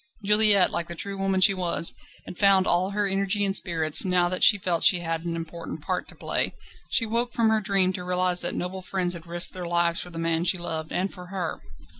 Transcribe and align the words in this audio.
Juliette, 0.23 0.71
like 0.71 0.87
the 0.87 0.95
true 0.95 1.15
woman 1.15 1.41
she 1.41 1.53
was, 1.53 1.93
had 2.25 2.39
found 2.39 2.65
all 2.65 2.89
her 2.89 3.05
energy 3.07 3.45
and 3.45 3.55
spirits 3.55 4.03
now 4.03 4.29
that 4.29 4.43
she 4.43 4.57
felt 4.57 4.81
that 4.81 4.87
she 4.87 5.01
had 5.01 5.23
an 5.25 5.35
important 5.35 5.83
part 5.83 6.07
to 6.07 6.15
play. 6.15 6.55
She 6.89 7.05
woke 7.05 7.33
from 7.33 7.49
her 7.49 7.61
dream 7.61 7.93
to 7.93 8.03
realise 8.03 8.39
that 8.39 8.55
noble 8.55 8.81
friends 8.81 9.13
had 9.13 9.27
risked 9.27 9.53
their 9.53 9.67
lives 9.67 10.01
for 10.01 10.09
the 10.09 10.17
man 10.17 10.43
she 10.45 10.57
loved 10.57 10.91
and 10.91 11.13
for 11.13 11.27
her. 11.27 11.61